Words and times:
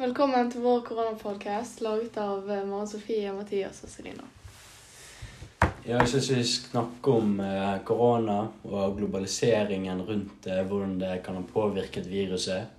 Velkommen 0.00 0.46
til 0.48 0.62
vår 0.64 0.78
koronapodkast 0.80 1.82
laget 1.84 2.14
av 2.16 2.46
eh, 2.48 2.62
Maren 2.64 2.86
Sofie, 2.88 3.28
Mathias 3.36 3.82
og 3.84 3.90
Selina. 3.92 4.24
Ja, 5.84 5.98
jeg 5.98 6.06
syns 6.08 6.28
vi 6.32 6.44
snakker 6.48 7.18
om 7.18 7.34
eh, 7.44 7.74
korona 7.84 8.36
og 8.64 8.94
globaliseringen 8.96 9.98
rundt 10.08 10.38
det, 10.46 10.54
hvordan 10.70 10.94
det 11.02 11.18
kan 11.26 11.36
ha 11.36 11.42
påvirket 11.44 12.08
viruset, 12.08 12.70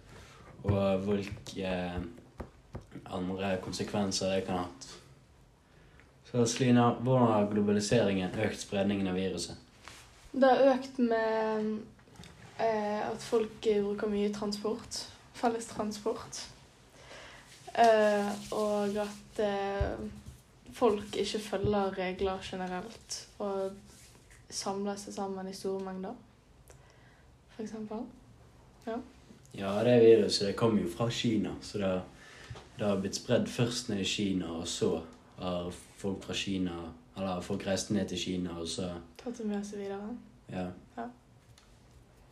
og 0.65 1.03
hvilke 1.05 1.67
eh, 1.69 1.99
andre 3.13 3.51
konsekvenser 3.61 4.31
det 4.33 4.39
kan 4.47 4.57
ha 4.57 4.63
hatt. 4.63 4.87
Så 6.31 6.45
Selina, 6.49 6.87
hvordan 7.05 7.29
har 7.35 7.45
globaliseringen 7.51 8.33
økt 8.47 8.63
spredningen 8.63 9.11
av 9.11 9.19
viruset? 9.19 9.59
Det 10.31 10.49
har 10.49 10.71
økt 10.73 10.97
med 10.97 11.69
eh, 12.57 13.05
at 13.11 13.21
folk 13.27 13.69
eh, 13.69 13.83
bruker 13.85 14.09
mye 14.09 14.33
transport. 14.33 15.03
Fellestransport. 15.37 16.41
Eh, 17.73 18.31
og 18.51 18.97
at 18.99 19.39
uh, 19.39 20.09
folk 20.73 21.15
ikke 21.15 21.39
følger 21.39 21.97
regler 21.97 22.37
generelt. 22.43 23.27
Og 23.39 23.71
samler 24.49 24.95
seg 24.99 25.13
sammen 25.13 25.47
i 25.47 25.55
store 25.55 25.83
mengder. 25.83 26.13
For 27.55 27.63
eksempel. 27.63 28.03
Ja, 29.55 29.83
det 29.83 29.97
viruset 30.01 30.47
det 30.47 30.55
kom 30.55 30.77
jo 30.79 30.89
fra 30.89 31.09
Kina, 31.09 31.53
så 31.61 31.77
det, 31.77 32.01
det 32.79 32.87
har 32.87 32.99
blitt 32.99 33.19
spredd 33.19 33.47
først 33.51 33.89
ned 33.89 33.99
i 33.99 34.07
Kina, 34.07 34.47
og 34.61 34.67
så 34.67 35.01
har 35.37 35.71
folk 35.97 36.23
fra 36.23 36.33
Kina 36.33 36.79
Eller 37.17 37.41
folk 37.41 37.67
reist 37.67 37.89
ned 37.91 38.07
til 38.07 38.17
Kina, 38.17 38.53
og 38.59 38.67
så 38.67 38.87
Tatt 39.19 39.37
det 39.37 39.45
med 39.45 39.65
seg 39.67 39.83
videre. 39.83 40.13
Ja. 40.49 40.69
Ja. 40.97 41.09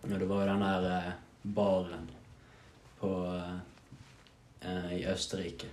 Og 0.02 0.09
det 0.09 0.30
var 0.30 0.45
jo 0.45 0.47
den 0.53 0.61
der 0.63 0.85
eh, 0.94 1.09
baren 1.55 2.08
på 2.99 3.09
eh, 4.62 4.94
i 4.99 5.05
Østerrike 5.12 5.68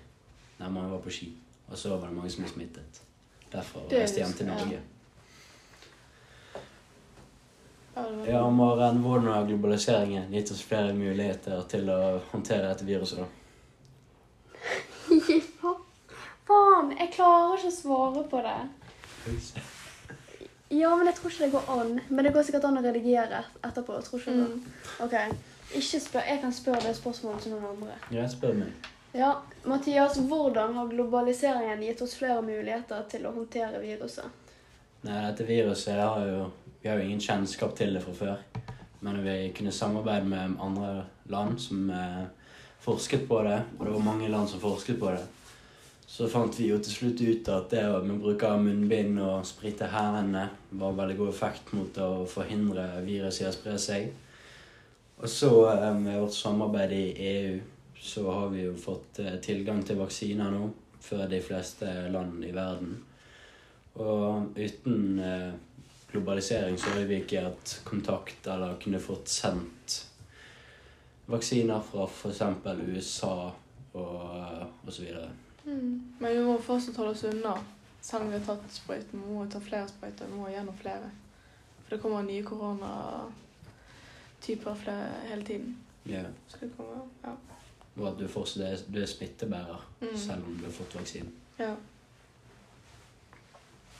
der 0.59 0.69
man 0.73 0.91
var 0.91 0.99
på 1.05 1.11
ski. 1.13 1.31
Og 1.69 1.77
så 1.79 1.97
var 1.97 2.07
det 2.09 2.17
mange 2.17 2.31
som 2.31 2.45
ble 2.45 2.53
smittet. 2.53 3.01
Derfor 3.53 3.81
reiste 3.91 3.99
reiste 4.01 4.21
hjem 4.23 4.33
til. 4.39 4.47
Norge. 4.47 4.81
Ja, 8.27 8.41
var- 8.43 8.51
Maren, 8.51 8.99
hvordan 9.03 9.27
har 9.33 9.47
globaliseringen 9.49 10.31
gitt 10.33 10.51
oss 10.53 10.63
flere 10.63 10.93
muligheter 10.93 11.63
til 11.69 11.89
å 11.91 12.21
håndtere 12.33 12.69
dette 12.69 12.85
viruset? 12.85 13.19
da? 13.19 13.27
Faen, 16.47 16.93
jeg 16.99 17.13
klarer 17.17 17.57
ikke 17.59 17.71
å 17.73 17.79
svare 17.81 18.27
på 18.31 18.43
det. 18.45 18.59
Ja, 20.69 20.89
men 20.99 21.07
jeg 21.07 21.15
tror 21.15 21.31
ikke 21.31 21.45
det 21.45 21.53
går 21.53 21.69
an. 21.71 21.91
Men 22.11 22.25
det 22.27 22.33
går 22.35 22.43
sikkert 22.43 22.65
an 22.67 22.79
å 22.81 22.83
redigere 22.83 23.39
etterpå. 23.63 23.95
Jeg 24.01 24.05
tror 24.09 24.19
ikke 24.19 24.33
det. 24.35 24.47
Mm. 24.51 24.65
Ok, 25.05 25.15
ikke 25.81 26.01
spør. 26.01 26.27
Jeg 26.29 26.41
kan 26.43 26.53
spørre 26.53 26.83
det 26.87 26.97
spørsmålet 26.97 27.43
til 27.47 27.53
noen 27.55 27.67
andre. 27.75 27.97
Ja, 28.15 28.27
spør 28.29 28.55
meg. 28.59 28.73
Ja, 29.17 29.31
Mathias, 29.65 30.19
hvordan 30.29 30.75
har 30.77 30.89
globaliseringen 30.91 31.81
gitt 31.87 32.03
oss 32.05 32.17
flere 32.19 32.43
muligheter 32.45 33.07
til 33.09 33.25
å 33.27 33.33
håndtere 33.33 33.81
viruset? 33.81 34.27
Nei, 35.07 35.21
dette 35.31 35.47
viruset 35.49 35.97
har 36.01 36.25
jo 36.27 36.47
Vi 36.83 36.89
har 36.91 37.01
jo 37.01 37.05
ingen 37.09 37.21
kjennskap 37.21 37.73
til 37.75 37.95
det 37.97 38.03
fra 38.05 38.13
før. 38.15 38.43
Men 39.03 39.17
vi 39.25 39.33
kunne 39.57 39.73
samarbeide 39.75 40.29
med 40.29 40.53
andre 40.63 40.91
land 41.33 41.57
som 41.61 41.89
eh, 41.91 42.27
forsket 42.85 43.25
på 43.29 43.41
det. 43.43 43.57
Og 43.79 43.87
det 43.87 43.95
var 43.97 44.05
mange 44.07 44.29
land 44.31 44.49
som 44.49 44.61
forsket 44.63 45.01
på 45.01 45.11
det. 45.11 45.25
Så 46.07 46.29
fant 46.31 46.55
vi 46.61 46.69
jo 46.69 46.79
til 46.79 46.93
slutt 46.95 47.21
ut 47.27 47.49
at 47.51 47.71
det 47.71 47.83
å- 47.91 48.05
bruke 48.07 48.53
munnbind 48.63 49.19
og 49.19 49.43
sprite 49.47 49.89
hendene 49.91 50.45
var 50.71 50.93
veldig 50.93 51.17
god 51.19 51.29
effekt 51.33 51.73
mot 51.75 51.99
å 51.99 52.27
forhindre 52.31 53.03
viruset 53.03 53.43
i 53.43 53.49
å 53.51 53.53
spre 53.57 53.75
seg. 53.79 54.13
Og 55.17 55.29
så 55.31 55.51
eh, 55.73 55.95
med 55.99 56.21
vårt 56.21 56.35
samarbeid 56.35 56.93
i 56.93 57.29
EU 57.29 57.61
så 58.01 58.31
har 58.31 58.49
vi 58.49 58.67
jo 58.67 58.75
fått 58.77 59.19
eh, 59.19 59.39
tilgang 59.43 59.81
til 59.85 60.01
vaksiner 60.01 60.51
nå 60.53 60.69
før 61.01 61.25
de 61.31 61.41
fleste 61.41 61.89
land 62.13 62.45
i 62.45 62.53
verden. 62.53 62.99
Og 63.97 64.59
uten 64.59 65.21
eh, 65.23 65.55
globalisering 66.11 66.77
så 66.79 66.93
hadde 66.93 67.09
vi 67.09 67.23
ikke 67.23 67.47
hatt 67.47 67.79
kontakt 67.85 68.47
eller 68.47 68.77
kunne 68.83 69.01
fått 69.01 69.33
sendt 69.33 70.03
vaksiner 71.27 71.81
fra 71.83 72.05
f.eks. 72.07 72.43
USA 72.93 73.33
og, 73.97 74.21
osv. 74.87 75.09
Mm. 75.65 76.13
Men 76.21 76.29
vi 76.29 76.45
må 76.45 76.59
fortsatt 76.63 77.01
holde 77.01 77.17
oss 77.17 77.25
unna. 77.27 77.57
Selv 78.01 78.27
om 78.27 78.31
vi 78.31 78.39
har 78.39 78.45
tatt 78.47 78.69
sprøyten. 78.71 79.25
Vi 79.25 79.33
må 79.33 79.49
ta 79.51 79.59
flere 79.65 79.89
sprøyter. 79.91 80.29
Vi 80.31 80.39
må 80.39 80.53
gjennom 80.53 80.77
flere. 80.79 81.09
For 81.81 81.97
det 81.97 82.03
kommer 82.05 82.23
nye 82.23 82.45
koronatyper 82.47 83.46
flere 84.41 85.11
hele 85.29 85.45
tiden. 85.45 85.77
Yeah. 86.09 86.27
Kommer, 86.77 87.09
ja. 87.25 87.33
Og 87.97 88.09
at 88.09 88.19
du 88.19 88.29
fortsatt 88.29 88.63
er, 88.63 88.77
du 88.93 89.01
er 89.03 89.07
smittebærer 89.07 89.83
Mm. 90.01 90.17
selv 90.17 90.45
om 90.47 90.57
du 90.59 90.65
har 90.65 90.73
fått 90.73 90.95
vaksinen. 90.95 91.33
ja. 91.59 91.75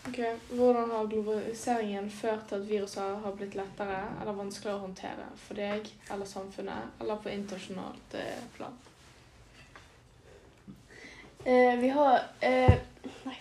Ok, 0.09 0.19
Hvordan 0.51 0.91
har 0.91 1.07
globaliseringen 1.07 2.11
ført 2.11 2.45
til 2.49 2.55
at 2.55 2.69
viruset 2.69 3.03
har 3.25 3.33
blitt 3.33 3.55
lettere 3.55 4.21
eller 4.21 4.33
vanskeligere 4.33 4.79
å 4.79 4.81
håndtere 4.85 5.25
for 5.37 5.55
deg 5.55 5.89
eller 6.11 6.25
samfunnet, 6.25 6.93
eller 7.01 7.17
på 7.17 7.29
internasjonalt 7.29 8.15
eh, 8.15 8.45
plan? 8.57 8.73
Eh, 11.45 11.77
vi 11.81 11.89
har 11.89 12.21
eh, 12.41 12.79
Nei, 13.25 13.37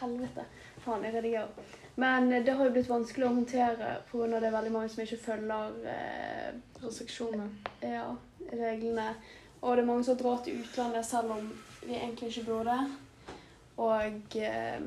helvete. 0.00 0.44
Faen, 0.84 1.04
jeg 1.04 1.14
redigerer. 1.14 1.48
Men 1.96 2.32
eh, 2.32 2.44
det 2.44 2.52
har 2.56 2.66
jo 2.66 2.74
blitt 2.74 2.90
vanskelig 2.90 3.26
å 3.26 3.34
håndtere 3.34 3.92
pga. 4.10 4.26
det 4.40 4.48
er 4.48 4.56
veldig 4.56 4.72
mange 4.74 4.88
som 4.88 5.04
ikke 5.04 5.20
følger 5.24 5.78
eh, 5.92 6.50
restriksjonene. 6.82 7.48
ja, 7.82 8.08
reglene. 8.52 9.14
Og 9.62 9.76
det 9.76 9.82
er 9.82 9.86
mange 9.88 10.04
som 10.04 10.16
drar 10.20 10.42
til 10.44 10.60
utlandet 10.60 11.06
selv 11.06 11.30
om 11.36 11.46
vi 11.86 11.94
egentlig 11.94 12.28
ikke 12.32 12.50
burde. 12.50 12.78
Og 13.76 14.36
eh, 14.36 14.80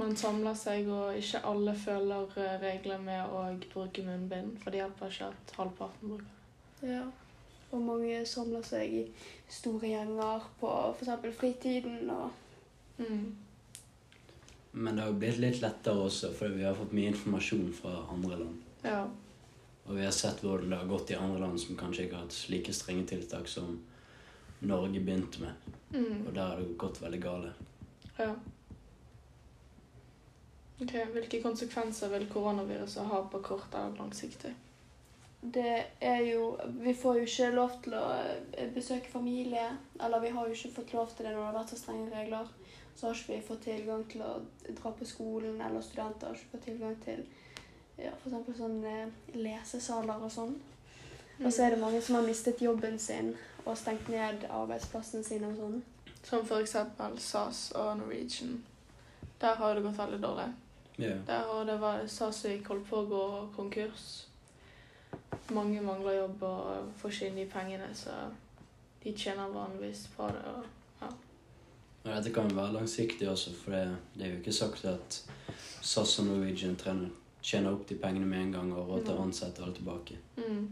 Man 0.00 0.14
samler 0.16 0.54
seg, 0.56 0.86
og 0.88 1.16
ikke 1.16 1.42
alle 1.44 1.74
følger 1.76 2.30
eh, 2.40 2.54
regler 2.62 3.00
med 3.04 3.34
å 3.36 3.42
bruke 3.72 4.02
munnbind. 4.06 4.54
For 4.62 4.72
det 4.72 4.80
hjelper 4.80 5.10
ikke 5.12 5.26
at 5.32 5.52
halvparten 5.58 6.08
bruker 6.14 6.24
det. 6.80 6.94
Ja. 6.94 7.02
Og 7.70 7.82
mange 7.84 8.22
samler 8.26 8.62
seg 8.66 8.94
i 8.96 9.02
store 9.48 9.90
gjenger 9.92 10.46
på 10.60 10.70
f.eks. 10.98 11.36
fritiden 11.38 12.10
og 12.10 12.30
Mm. 13.00 13.36
Men 14.72 14.96
det 14.96 15.02
har 15.02 15.16
blitt 15.18 15.40
litt 15.42 15.62
lettere 15.62 16.06
også, 16.06 16.30
fordi 16.36 16.60
vi 16.60 16.66
har 16.68 16.76
fått 16.78 16.92
mye 16.94 17.10
informasjon 17.10 17.72
fra 17.74 17.96
andre 18.12 18.36
land. 18.38 18.60
Ja. 18.84 19.00
Og 19.88 19.96
vi 19.96 20.04
har 20.04 20.14
sett 20.14 20.44
hvordan 20.44 20.70
det 20.70 20.78
har 20.78 20.90
gått 20.90 21.10
i 21.10 21.18
andre 21.18 21.40
land 21.42 21.58
som 21.60 21.78
kanskje 21.78 22.06
ikke 22.06 22.20
har 22.20 22.28
hatt 22.28 22.38
like 22.52 22.74
strenge 22.76 23.08
tiltak 23.10 23.50
som 23.50 23.80
Norge 24.60 25.00
begynte 25.00 25.42
med. 25.42 25.68
Mm. 25.90 26.26
Og 26.26 26.32
der 26.34 26.46
har 26.46 26.60
det 26.60 26.78
gått 26.78 27.02
veldig 27.02 27.22
gale. 27.22 27.52
ja. 28.18 28.34
Ok, 30.80 30.94
Hvilke 31.12 31.42
konsekvenser 31.42 32.08
vil 32.08 32.22
koronaviruset 32.32 33.04
ha 33.04 33.18
på 33.28 33.42
kort 33.44 33.74
og 33.76 33.98
lang 33.98 34.14
sikt? 34.16 34.46
Det 35.40 35.84
er 36.00 36.20
jo 36.20 36.58
Vi 36.84 36.94
får 36.94 37.16
jo 37.16 37.22
ikke 37.24 37.50
lov 37.54 37.76
til 37.84 37.94
å 37.96 38.06
eh, 38.12 38.72
besøke 38.74 39.08
familie. 39.12 39.66
Eller 40.00 40.20
vi 40.20 40.32
har 40.36 40.48
jo 40.48 40.56
ikke 40.56 40.74
fått 40.80 40.92
lov 40.92 41.14
til 41.14 41.26
det 41.26 41.32
når 41.34 41.40
det 41.40 41.46
har 41.46 41.58
vært 41.58 41.74
så 41.74 41.78
strenge 41.80 42.10
regler. 42.14 42.50
Så 42.94 43.06
har 43.06 43.14
ikke 43.14 43.36
vi 43.36 43.46
fått 43.48 43.62
tilgang 43.64 44.04
til 44.10 44.24
å 44.26 44.34
dra 44.68 44.92
på 44.92 45.06
skolen, 45.08 45.60
eller 45.64 45.80
studenter 45.80 46.28
har 46.28 46.36
ikke 46.36 46.52
fått 46.52 46.66
tilgang 46.68 46.96
til 47.04 47.22
ja, 48.00 48.12
f.eks. 48.12 48.58
sånn 48.58 48.82
eh, 48.84 49.06
lesesaler 49.36 50.26
og 50.26 50.32
sånn. 50.32 50.58
Og 51.40 51.48
så 51.48 51.64
er 51.64 51.72
det 51.72 51.80
mange 51.80 52.00
som 52.04 52.18
har 52.18 52.26
mistet 52.26 52.60
jobben 52.60 52.98
sin 53.00 53.32
og 53.64 53.76
stengt 53.78 54.08
ned 54.12 54.44
arbeidsplassen 54.48 55.24
sin 55.24 55.44
og 55.48 55.56
sånn. 55.56 55.78
Som 56.24 56.44
eksempel 56.58 57.16
SAS 57.20 57.70
og 57.76 57.94
Norwegian. 58.00 58.58
Der 59.40 59.56
har 59.56 59.74
det 59.74 59.84
gått 59.86 59.96
veldig 59.96 60.20
dårlig. 60.20 60.50
Yeah. 60.98 61.20
Der 61.26 61.46
har 61.48 61.64
det 61.64 61.78
vært 61.80 62.10
SAS 62.12 62.42
som 62.42 62.66
holdt 62.66 62.88
på 62.90 63.00
å 63.00 63.08
gå 63.08 63.22
konkurs. 63.56 64.08
Mange 65.50 65.80
mangler 65.82 66.20
jobb 66.20 66.42
og 66.46 66.90
får 67.00 67.14
ikke 67.14 67.28
inn 67.30 67.38
de 67.40 67.46
pengene, 67.50 67.88
så 67.94 68.16
de 69.02 69.12
tjener 69.16 69.50
vanligvis 69.50 70.04
på 70.16 70.28
det. 70.30 70.44
Og, 70.54 71.14
Og 72.04 72.12
dette 72.12 72.32
kan 72.32 72.56
være 72.56 72.72
langsiktig 72.78 73.28
også, 73.28 73.54
for 73.54 73.74
det, 73.74 73.96
det 74.14 74.26
er 74.26 74.30
jo 74.30 74.38
ikke 74.38 74.52
sagt 74.52 74.84
at 74.84 75.18
SAS 75.80 76.18
og 76.18 76.26
Norwegian 76.26 76.76
trener, 76.76 77.10
tjener 77.42 77.74
opp 77.74 77.88
de 77.88 77.96
pengene 78.00 78.26
med 78.26 78.44
en 78.44 78.52
gang 78.52 78.72
og 78.72 78.88
råter 78.88 78.94
råd 78.94 79.04
til 79.04 79.18
å 79.18 79.26
ansette 79.26 79.64
alle 79.64 79.76
tilbake. 79.76 80.20
mm. 80.36 80.70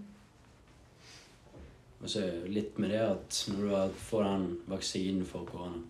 Og 1.98 2.10
så 2.10 2.20
litt 2.46 2.76
med 2.78 2.92
det 2.94 3.00
at 3.02 3.38
når 3.50 3.62
du 3.64 3.94
får 3.98 4.24
den 4.24 4.44
vaksinen 4.70 5.24
for 5.26 5.46
korona, 5.48 5.80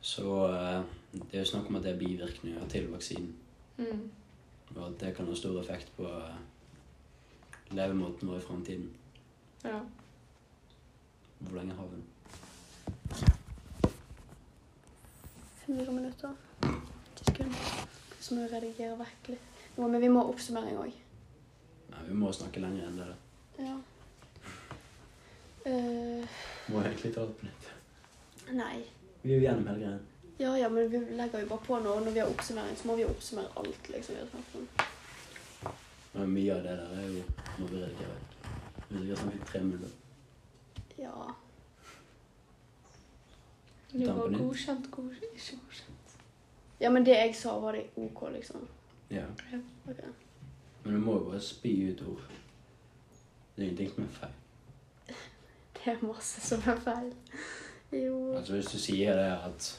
så 0.00 0.34
eh, 0.52 0.82
det 1.16 1.32
er 1.32 1.42
jo 1.42 1.48
snakk 1.50 1.70
om 1.70 1.78
at 1.78 1.86
det 1.86 1.94
er 1.94 1.98
bivirkninger 1.98 2.68
til 2.70 2.86
vaksinen. 2.92 3.32
Mm. 3.78 4.04
Og 4.76 4.84
at 4.86 5.00
det 5.00 5.14
kan 5.16 5.26
ha 5.26 5.34
stor 5.34 5.58
effekt 5.60 5.90
på 5.96 6.06
eh, 6.06 6.36
levemåten 7.70 8.28
vår 8.28 8.38
i 8.38 8.40
framtiden. 8.40 8.90
Ja. 9.62 9.80
Hvor 11.38 11.56
lenge 11.56 11.74
har 11.74 11.86
vi 11.86 11.96
den? 11.96 12.04
Fire 15.66 15.92
minutter. 15.92 16.34
Ti 17.14 17.24
sekunder. 17.24 17.88
Så 18.20 18.34
må 18.34 18.42
vi 18.42 18.48
redigere 18.54 18.98
vekk 18.98 19.28
litt. 19.34 19.52
Jo, 19.76 19.88
men 19.88 20.00
vi 20.00 20.08
må 20.08 20.22
ha 20.22 20.30
oppsummering 20.30 20.78
òg. 20.80 20.94
Nei, 21.92 22.02
vi 22.08 22.16
må 22.16 22.32
snakke 22.32 22.62
lenger 22.62 22.86
enn 22.88 22.98
det. 23.00 23.06
der. 23.56 23.64
Ja. 23.66 23.76
Uh, 25.66 26.36
Må 26.70 26.80
egentlig 26.82 27.14
ta 27.14 27.24
det 27.26 27.34
på 27.40 27.46
nytt. 27.46 27.72
Nei. 28.54 28.84
Vi 29.22 29.32
er 29.32 29.40
jo 29.40 29.46
gjennom 29.48 29.66
hele 29.66 29.80
greia. 29.82 29.98
Ja, 30.38 30.52
ja, 30.58 30.68
men 30.68 30.90
vi 30.92 31.00
legger 31.18 31.42
jo 31.42 31.48
bare 31.50 31.66
på 31.66 31.78
nå. 31.80 31.94
Når 32.04 32.14
vi 32.14 32.22
har 32.22 32.30
oppsummering, 32.30 32.76
så 32.76 32.88
må 32.88 32.96
vi 32.96 33.02
jo 33.02 33.08
oppsummere 33.10 33.48
alt, 33.56 33.88
liksom. 33.88 34.14
vi 34.14 34.20
har 34.20 34.28
snakket 34.30 34.60
om. 34.60 35.72
Men 36.16 36.32
mye 36.32 36.54
av 36.54 36.62
det 36.64 36.76
der 36.78 36.94
er 36.96 37.08
jo 37.12 37.22
må 37.58 37.66
vi 37.66 37.82
redigere. 37.82 38.16
Hvis 38.88 39.00
jeg 39.00 39.08
har 39.08 39.22
snakket 39.22 39.46
tre 39.46 39.60
minutter. 39.64 39.88
Ja. 40.98 41.12
Det 43.92 44.08
var 44.08 44.38
godkjent, 44.38 44.90
godkjent, 44.90 45.24
ikke 45.34 45.58
godkjent. 45.64 46.16
ja, 46.80 46.90
men 46.90 47.06
det 47.06 47.16
jeg 47.16 47.34
sa, 47.36 47.58
var 47.60 47.72
det 47.72 47.86
OK, 47.96 48.22
liksom. 48.32 48.68
Ja. 49.10 49.24
Okay. 49.88 50.08
Men 50.84 50.94
du 50.94 51.00
må 51.00 51.12
jo 51.12 51.30
bare 51.30 51.40
spy 51.40 51.92
ut 51.92 52.02
ord. 52.08 52.26
Det 53.56 53.62
er 53.64 53.68
ingenting 53.68 53.94
som 53.94 54.04
er 54.04 54.08
feil. 54.08 54.34
Det 55.76 55.92
er 55.92 56.06
masse 56.06 56.40
som 56.40 56.62
er 56.66 56.80
feil. 56.80 57.12
Jo. 57.92 58.36
Altså 58.36 58.52
Hvis 58.52 58.66
du 58.66 58.78
sier 58.78 59.14
det 59.14 59.30
at 59.32 59.72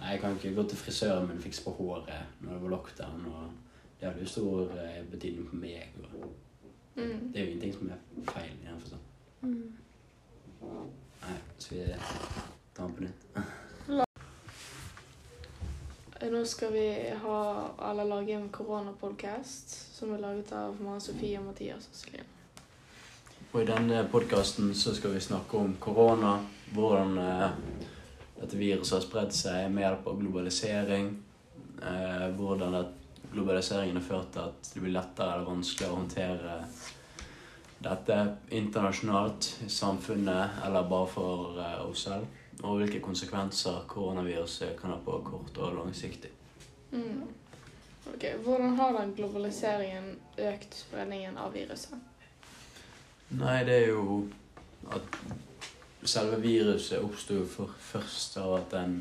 Nei, 0.00 0.14
jeg 0.14 0.20
kan 0.20 0.36
ikke 0.36 0.54
gå 0.54 0.62
til 0.68 0.78
frisøren 0.80 1.26
min 1.28 1.36
og 1.36 1.42
fikse 1.44 1.64
på 1.64 1.72
håret 1.76 2.22
når 2.40 2.52
det 2.52 2.62
var 2.62 2.70
lockdown, 2.72 3.26
og 3.26 3.50
det 4.00 4.06
har 4.06 4.16
lyst 4.20 4.32
stor 4.38 4.70
eh, 4.80 5.02
betydning 5.10 5.46
på 5.50 5.56
meg. 5.56 5.92
Og 6.02 6.30
Mm. 6.96 7.32
det 7.32 7.40
er 7.40 7.44
jo 7.44 7.50
ingenting 7.50 7.72
som 7.74 7.90
er 7.90 7.98
feil 8.32 8.50
i 8.50 8.66
den 8.66 8.80
forstand. 8.80 9.02
Mm. 9.42 9.72
Nei, 11.22 11.36
så 11.58 11.74
vi 11.74 11.84
tar 12.74 12.86
den 12.86 12.94
på 12.94 13.02
nytt. 13.02 13.26
Nå 16.30 16.44
skal 16.44 16.72
vi 16.72 17.10
ha 17.22 17.68
alle 17.78 18.04
lage 18.04 18.34
en 18.36 18.48
koronapodkast 18.52 19.70
som 19.96 20.12
er 20.14 20.20
laget 20.20 20.52
av 20.52 20.76
Maren 20.82 21.00
Sofie 21.00 21.38
og 21.38 21.46
Mathias 21.46 21.88
og 21.88 21.96
Celine. 21.96 22.26
Og 23.52 23.62
i 23.62 23.66
denne 23.66 24.04
podkasten 24.12 24.74
så 24.74 24.92
skal 24.94 25.14
vi 25.14 25.20
snakke 25.24 25.58
om 25.58 25.72
korona, 25.80 26.36
hvordan 26.74 27.16
eh, 27.18 27.50
dette 28.36 28.56
viruset 28.60 28.98
har 28.98 29.06
spredd 29.06 29.32
seg 29.34 29.72
med 29.72 29.82
hjelp 29.86 30.06
av 30.12 30.20
globalisering. 30.20 31.08
Eh, 31.82 32.26
hvordan 32.36 32.76
at 32.84 32.99
globaliseringen 33.32 33.96
har 33.96 34.04
ført 34.04 34.32
til 34.34 34.48
at 34.48 34.72
det 34.74 34.82
blir 34.82 34.94
lettere 34.94 35.34
eller 35.34 35.48
vanskeligere 35.48 35.94
å 35.94 36.00
håndtere 36.00 36.56
dette 37.80 38.16
internasjonalt 38.56 39.48
i 39.64 39.70
samfunnet 39.72 40.60
eller 40.66 40.88
bare 40.90 41.08
for 41.08 41.60
eh, 41.60 41.78
oss 41.86 42.06
selv. 42.08 42.38
Og 42.60 42.82
hvilke 42.82 43.00
konsekvenser 43.00 43.86
koronaviruset 43.88 44.74
kan 44.76 44.92
ha 44.92 44.98
på 45.04 45.20
kort 45.24 45.56
og 45.64 45.78
langsiktig. 45.78 46.30
Mm. 46.92 47.22
Ok, 48.14 48.26
Hvordan 48.44 48.76
har 48.76 48.92
den 48.98 49.14
globaliseringen 49.16 50.12
økt 50.50 50.74
spredningen 50.74 51.38
av 51.40 51.54
viruset? 51.56 51.96
Nei, 53.30 53.60
det 53.64 53.76
er 53.84 53.92
jo 53.94 54.24
at 54.90 55.18
selve 56.02 56.40
viruset 56.42 57.00
oppsto 57.04 57.44
først 57.46 58.36
av 58.40 58.56
at 58.58 58.72
den 58.74 58.96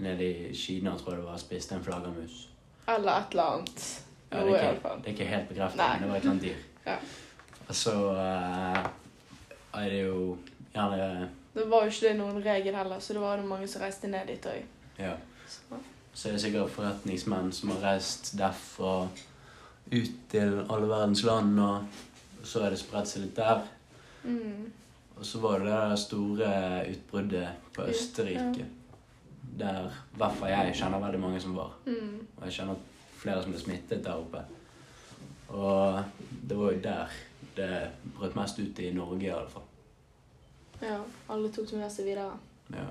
nede 0.00 0.26
i 0.50 0.54
Kina, 0.54 0.96
tror 0.98 1.14
jeg 1.14 1.22
det 1.22 1.28
var, 1.28 1.40
spiste 1.40 1.74
en 1.76 1.84
flaggermus. 1.84 2.48
Eller 2.88 3.12
et 3.12 3.30
eller 3.30 3.42
annet. 3.42 4.04
Ja, 4.30 4.44
det, 4.44 4.60
er 4.60 4.72
ikke, 4.72 4.88
det 4.96 5.06
er 5.06 5.12
ikke 5.12 5.24
helt 5.24 5.48
bekreftet, 5.48 5.80
men 5.80 6.02
det 6.02 6.08
var 6.08 6.16
et 6.16 6.20
eller 6.20 6.30
annet 6.30 6.42
dyr. 6.42 6.66
Ja. 6.86 6.94
Og 7.68 7.74
så 7.76 7.92
uh, 8.10 8.86
er 9.80 9.90
det 9.90 9.98
jo 10.00 10.36
gjerne 10.72 11.28
Det 11.54 11.66
var 11.70 11.84
jo 11.84 11.90
ikke 11.92 12.06
det 12.08 12.14
noen 12.18 12.38
regel 12.44 12.74
heller, 12.74 12.98
så 12.98 13.12
det 13.12 13.20
var 13.22 13.36
jo 13.36 13.46
mange 13.46 13.68
som 13.68 13.82
reiste 13.82 14.08
ned 14.08 14.26
dit 14.26 14.46
òg. 14.46 14.62
Ja. 14.98 15.12
Så 16.14 16.28
er 16.28 16.32
det 16.32 16.40
sikkert 16.42 16.72
forretningsmenn 16.74 17.52
som 17.52 17.74
har 17.74 17.84
reist 17.92 18.32
derfra 18.38 18.94
ut 19.90 20.10
til 20.30 20.56
alle 20.70 20.88
verdens 20.88 21.22
land, 21.26 21.60
og 21.60 22.46
så 22.46 22.64
er 22.64 22.74
det 22.74 22.80
spredt 22.80 23.10
seg 23.10 23.26
litt 23.26 23.36
der. 23.36 23.62
Mm. 24.24 24.70
Og 25.18 25.26
så 25.26 25.40
var 25.42 25.58
det 25.60 25.78
det 25.90 25.98
store 26.00 26.50
utbruddet 26.90 27.48
på 27.76 27.86
Ja. 27.86 28.64
Der 29.60 29.90
i 29.90 30.16
hvert 30.20 30.36
fall 30.38 30.52
jeg 30.52 30.76
kjenner 30.78 31.02
veldig 31.02 31.20
mange 31.20 31.40
som 31.40 31.56
var. 31.56 31.74
Mm. 31.86 32.26
Og 32.36 32.46
jeg 32.46 32.58
kjenner 32.60 32.86
flere 33.20 33.42
som 33.42 33.52
ble 33.52 33.60
smittet 33.60 34.04
der 34.04 34.20
oppe. 34.20 34.44
Og 35.50 36.02
det 36.48 36.56
var 36.56 36.72
jo 36.72 36.82
der 36.84 37.18
det 37.56 37.90
brøt 38.16 38.36
mest 38.38 38.58
ut 38.58 38.78
i 38.78 38.92
Norge, 38.94 39.26
i 39.26 39.32
alle 39.34 39.50
fall. 39.50 39.66
Ja, 40.80 41.00
alle 41.28 41.50
tok 41.52 41.68
det 41.70 41.80
med 41.80 41.92
seg 41.92 42.06
videre. 42.08 42.38
Ja. 42.72 42.86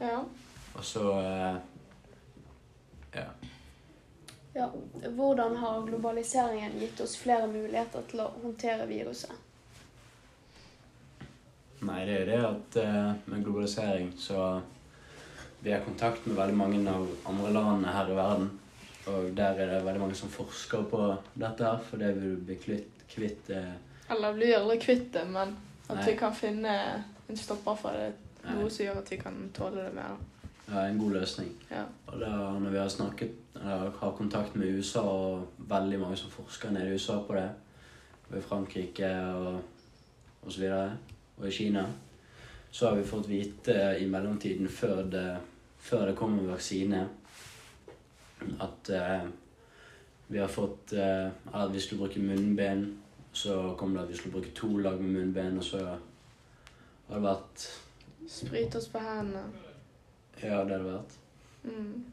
Ja. 0.00 0.18
Og 0.74 0.84
så 0.84 1.08
eh, 1.20 1.56
Ja. 3.14 3.26
Ja. 4.54 4.68
Hvordan 5.08 5.56
har 5.56 5.86
globaliseringen 5.86 6.78
gitt 6.80 7.00
oss 7.00 7.16
flere 7.16 7.46
muligheter 7.48 8.04
til 8.08 8.20
å 8.24 8.30
håndtere 8.42 8.86
viruset? 8.88 9.32
Nei, 11.82 12.04
det 12.06 12.14
er 12.14 12.20
jo 12.20 12.26
det 12.30 12.40
at 12.46 12.76
eh, 12.82 13.12
med 13.26 13.44
globalisering 13.44 14.12
så 14.18 14.60
Vi 15.62 15.72
har 15.72 15.84
kontakt 15.84 16.26
med 16.26 16.36
veldig 16.36 16.56
mange 16.58 16.82
av 16.90 17.06
andre 17.30 17.52
landene 17.54 17.94
her 17.94 18.10
i 18.10 18.16
verden. 18.18 18.50
Og 19.06 19.30
der 19.36 19.58
er 19.58 19.70
det 19.70 19.84
veldig 19.84 20.00
mange 20.00 20.16
som 20.18 20.30
forsker 20.30 20.82
på 20.90 21.04
dette 21.34 21.66
her, 21.66 21.78
for 21.86 22.02
det 22.02 22.12
vil 22.18 22.36
bli 22.46 22.56
kvitt, 22.62 23.04
kvitt 23.10 23.50
eh, 23.50 23.72
Eller 24.10 24.34
blir 24.34 24.56
aldri 24.58 24.78
kvitt 24.82 25.08
det, 25.14 25.24
men 25.30 25.56
at 25.88 25.96
Nei. 25.96 26.04
vi 26.10 26.16
kan 26.18 26.34
finne 26.34 26.74
en 27.28 27.38
stopper 27.38 27.78
for 27.78 27.98
det. 27.98 28.12
Noe 28.42 28.70
som 28.70 28.86
gjør 28.86 29.00
at 29.02 29.10
vi 29.10 29.18
kan 29.20 29.38
tåle 29.54 29.84
det 29.86 29.94
mer. 29.94 30.18
ja, 30.66 30.86
en 30.86 30.98
god 30.98 31.12
løsning. 31.12 31.50
Ja. 31.70 31.84
Og 32.06 32.20
da 32.20 32.30
når 32.58 32.70
vi 32.70 32.78
har 32.78 32.88
snakket, 32.88 33.34
eller 33.60 33.90
har 34.00 34.16
kontakt 34.18 34.56
med 34.56 34.78
USA, 34.78 35.02
og 35.02 35.48
veldig 35.58 35.98
mange 36.00 36.16
som 36.16 36.30
forsker 36.30 36.70
nede 36.70 36.90
i 36.90 36.94
USA 36.94 37.20
på 37.26 37.34
det, 37.34 37.48
og 38.30 38.38
i 38.38 38.42
Frankrike 38.42 39.10
og, 39.34 39.60
og 40.42 40.52
så 40.52 40.60
videre, 40.60 40.96
og 41.38 41.48
i 41.48 41.50
Kina, 41.50 41.86
så 42.70 42.88
har 42.88 42.96
vi 42.96 43.04
fått 43.04 43.28
vite 43.28 43.96
i 44.00 44.06
mellomtiden, 44.08 44.68
før 44.68 45.02
det, 45.02 45.26
før 45.82 46.06
det 46.08 46.16
kom 46.18 46.38
en 46.38 46.50
vaksine, 46.50 47.02
at 48.62 48.90
eh, 48.90 49.28
vi 50.32 50.38
har 50.38 50.50
fått 50.50 50.94
eh, 50.96 51.28
at 51.52 51.74
vi 51.74 51.80
skulle 51.80 52.06
bruke 52.06 52.22
munnbind, 52.22 52.86
så 53.32 53.74
kom 53.78 53.94
det 53.94 54.04
at 54.04 54.10
vi 54.10 54.16
skulle 54.16 54.36
bruke 54.38 54.54
to 54.54 54.76
lag 54.78 55.00
med 55.00 55.10
munnbind, 55.18 55.58
og 55.58 55.64
så 55.64 55.82
har 55.86 57.16
det 57.16 57.24
vært 57.24 57.66
Sprite 58.30 58.78
oss 58.78 58.86
på 58.88 59.00
hendene. 59.02 59.42
Ja, 60.38 60.62
det 60.64 60.76
har 60.76 60.78
det 60.78 60.84
vært. 60.86 61.16
Mm. 61.64 62.04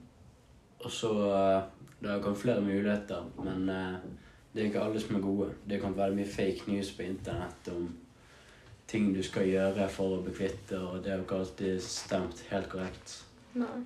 Og 0.80 0.92
så 0.92 1.12
eh, 1.28 1.62
Det 2.02 2.10
har 2.10 2.22
kommet 2.24 2.40
flere 2.42 2.62
muligheter, 2.62 3.26
men 3.44 3.70
eh, 3.70 3.96
det 4.54 4.62
er 4.62 4.70
ikke 4.70 4.84
alle 4.84 5.00
som 5.00 5.16
er 5.16 5.24
gode. 5.24 5.50
Det 5.70 5.82
kan 5.82 5.98
være 5.98 6.16
mye 6.16 6.28
fake 6.28 6.72
news 6.72 6.92
på 6.96 7.04
internett 7.04 7.68
om 7.74 7.90
ting 8.88 9.12
du 9.14 9.22
skal 9.24 9.46
gjøre 9.46 9.90
for 9.94 10.18
å 10.18 10.22
bekvitte, 10.26 10.80
og 10.80 11.04
det 11.04 11.12
er 11.12 11.20
jo 11.20 11.26
ikke 11.28 11.42
alltid 11.44 11.82
stemt 11.86 12.46
helt 12.50 12.70
korrekt. 12.72 13.20
Nei. 13.54 13.86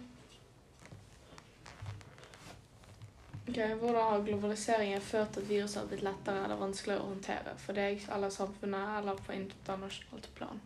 Ok, 3.48 3.58
Hvordan 3.80 4.10
har 4.10 4.22
globaliseringen 4.24 5.02
ført 5.02 5.34
til 5.34 5.42
at 5.42 5.50
viruset 5.50 5.82
har 5.82 5.88
blitt 5.92 6.04
lettere 6.06 6.44
eller 6.46 6.56
vanskeligere 6.62 7.04
å 7.04 7.10
håndtere 7.12 7.52
for 7.60 7.74
deg 7.76 8.06
eller 8.16 8.30
samfunnet 8.32 9.00
eller 9.00 9.16
på 9.26 9.34
internasjonalt 9.36 10.28
plan? 10.38 10.60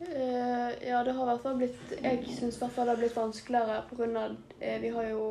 Uh, 0.00 0.70
ja, 0.82 1.04
det 1.06 1.14
har 1.14 1.22
i 1.22 1.28
hvert 1.30 1.44
fall 1.44 1.58
blitt 1.60 1.92
Jeg 1.94 2.24
syns 2.26 2.56
i 2.56 2.60
hvert 2.60 2.74
fall 2.74 2.86
det 2.88 2.94
har 2.96 3.02
blitt 3.04 3.16
vanskeligere 3.16 3.76
pga. 3.88 4.24
Uh, 4.58 4.78
vi 4.82 4.88
har 4.96 5.04
jo 5.12 5.24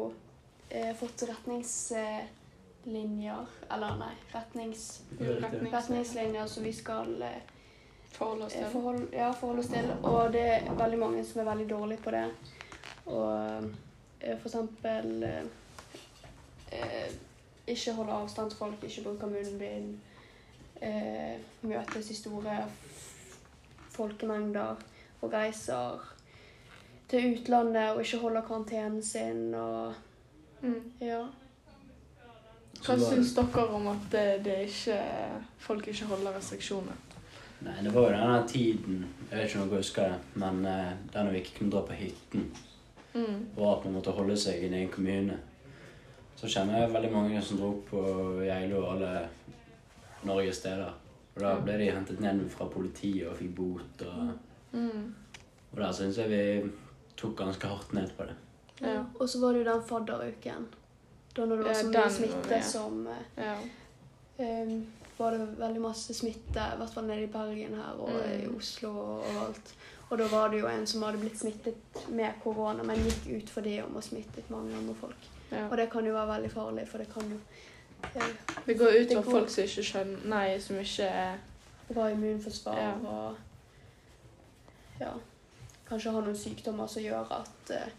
uh, 0.71 0.93
fått 0.97 1.23
retningslinjer 1.27 3.43
Eller 3.75 3.91
nei, 3.99 4.15
retnings, 4.31 4.83
retningslinjer 5.19 6.47
som 6.47 6.63
vi 6.63 6.73
skal 6.73 7.21
eh, 7.27 7.41
Forhold 8.13 8.41
oss 8.45 8.55
eh, 8.55 8.59
til. 8.63 8.71
forhold, 8.71 9.07
ja, 9.13 9.31
forholde 9.31 9.59
oss 9.59 9.71
til. 9.73 9.91
Og 10.03 10.33
det 10.33 10.45
er 10.53 10.73
veldig 10.77 10.99
mange 10.99 11.25
som 11.25 11.41
er 11.41 11.49
veldig 11.49 11.69
dårlige 11.69 12.01
på 12.05 12.11
det. 12.11 12.25
Og 13.05 13.63
eh, 14.21 14.37
for 14.39 14.47
eksempel 14.49 15.23
eh, 15.23 15.45
eh, 16.71 17.11
ikke 17.67 17.93
holde 17.93 18.11
avstand 18.21 18.49
til 18.49 18.59
folk, 18.59 18.83
ikke 18.83 19.03
bruke 19.03 19.31
munnbind. 19.33 19.99
Eh, 20.81 21.37
møtes 21.61 22.09
i 22.11 22.15
store 22.15 22.57
folkemengder 23.93 24.75
og 25.21 25.33
reiser 25.33 26.01
til 27.09 27.33
utlandet 27.33 27.91
og 27.93 28.01
ikke 28.01 28.17
holder 28.17 28.41
karantenen 28.41 29.03
sin 29.03 29.53
og 29.53 29.93
Mm. 30.63 30.91
ja. 31.01 31.25
Hva 32.85 32.95
syns 32.99 33.33
dere 33.35 33.65
om 33.75 33.87
at 33.91 34.05
det, 34.11 34.45
det 34.45 34.53
ikke, 34.69 34.95
folk 35.59 35.87
ikke 35.91 36.05
holder 36.05 36.37
restriksjoner? 36.37 36.95
Nei, 37.63 37.77
det 37.83 37.93
var 37.93 38.01
jo 38.09 38.15
denne 38.17 38.47
tiden 38.47 39.05
Jeg 39.29 39.37
vet 39.39 39.49
ikke 39.49 39.61
om 39.61 39.69
dere 39.69 39.79
husker 39.79 40.09
det, 40.09 40.19
men 40.41 40.65
uh, 40.65 40.91
der 41.13 41.23
når 41.23 41.31
vi 41.31 41.37
ikke 41.43 41.57
kunne 41.59 41.71
dra 41.71 41.81
på 41.87 41.93
hytten, 41.93 42.47
Mm. 43.13 43.45
og 43.57 43.77
at 43.77 43.83
man 43.85 43.93
måtte 43.93 44.11
holde 44.11 44.33
seg 44.41 44.63
i 44.63 44.65
en 44.65 44.73
egen 44.73 44.89
kommune, 44.89 45.35
så 46.35 46.47
kjenner 46.49 46.79
jeg 46.79 46.93
veldig 46.95 47.11
mange 47.13 47.41
som 47.45 47.59
dro 47.59 47.67
på 47.85 47.99
Geilo 48.41 48.79
og 48.79 48.87
alle 48.95 49.27
Norges 50.25 50.55
steder. 50.63 50.89
Og 51.35 51.41
da 51.43 51.51
ble 51.61 51.75
de 51.77 51.91
hentet 51.93 52.19
ned 52.25 52.41
fra 52.49 52.65
politiet 52.73 53.27
og 53.29 53.37
fikk 53.37 53.51
bot. 53.55 54.01
Og, 54.07 54.31
Mm. 54.71 54.87
Mm. 54.89 55.13
og 55.71 55.77
der 55.77 55.91
syns 55.91 56.17
jeg 56.17 56.29
vi 56.29 56.71
tok 57.17 57.35
ganske 57.37 57.67
hardt 57.67 57.93
ned 57.93 58.09
på 58.17 58.23
det. 58.25 58.35
Ja. 58.81 59.03
Og 59.19 59.29
så 59.29 59.39
var 59.41 59.53
det 59.53 59.59
jo 59.65 59.71
den 59.71 59.83
fadderuken. 59.87 60.65
Da 61.37 61.45
når 61.45 61.55
det 61.57 61.65
var 61.65 61.73
så 61.73 61.87
mye 61.93 62.09
smitte 62.09 62.55
ja. 62.55 62.61
som 62.61 63.07
eh, 63.07 63.43
ja. 63.43 63.55
Um, 64.39 64.85
var 65.17 65.31
det 65.31 65.47
veldig 65.59 65.81
masse 65.81 66.13
smitte, 66.13 66.59
i 66.73 66.77
hvert 66.79 66.93
fall 66.93 67.05
nede 67.07 67.23
i 67.23 67.31
Bergen 67.31 67.75
her 67.75 67.93
og 67.99 68.09
Mm. 68.09 68.31
i 68.43 68.47
Oslo 68.57 68.89
og 68.89 69.19
overalt. 69.29 69.73
Og 70.09 70.11
Og 70.11 70.19
da 70.19 70.27
var 70.27 70.49
det 70.49 70.59
jo 70.61 70.67
en 70.67 70.85
som 70.87 71.01
hadde 71.01 71.17
blitt 71.17 71.39
smittet 71.39 71.75
med 72.09 72.33
korona, 72.43 72.83
men 72.83 72.95
gikk 72.97 73.37
ut 73.37 73.49
for 73.49 73.61
det 73.61 73.83
om 73.83 73.95
å 73.97 74.01
smittet 74.01 74.49
mange 74.49 74.75
andre 74.77 74.93
folk. 74.95 75.29
Ja. 75.51 75.67
Og 75.71 75.77
det 75.77 75.89
kan 75.89 76.05
jo 76.05 76.13
være 76.13 76.27
veldig 76.35 76.51
farlig, 76.51 76.87
for 76.87 76.97
det 76.97 77.07
kan 77.13 77.23
jo 77.31 77.37
eh, 78.15 78.21
Det 78.67 78.77
går 78.77 78.87
ut 79.01 79.11
over 79.17 79.31
folk 79.31 79.49
som 79.49 79.63
ikke 79.63 79.83
skjønner 79.83 80.25
Nei, 80.25 80.59
som 80.59 80.75
ikke 80.75 81.03
er 81.03 81.37
bra 81.93 82.09
immunforsvar 82.11 82.77
Ja. 82.77 82.93
og 83.09 83.35
ja, 84.99 85.11
kanskje 85.89 86.11
ha 86.11 86.21
noen 86.21 86.37
sykdommer 86.37 86.87
som 86.87 87.01
gjør 87.03 87.31
at 87.39 87.71
eh, 87.71 87.89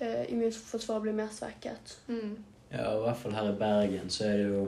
eh, 0.00 0.24
immunforsvaret 0.32 1.02
blir 1.02 1.12
mer 1.12 1.28
svekket. 1.32 1.96
mm. 2.08 2.36
Ja, 2.72 2.90
og 2.90 2.98
i 3.00 3.04
hvert 3.06 3.16
fall 3.16 3.32
her 3.32 3.48
i 3.52 3.56
Bergen 3.56 4.10
så 4.10 4.24
er 4.24 4.36
det 4.36 4.48
jo 4.48 4.66